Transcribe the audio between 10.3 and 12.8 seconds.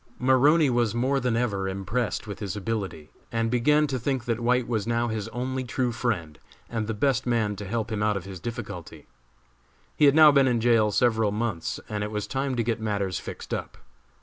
been in jail several months, and it was time to get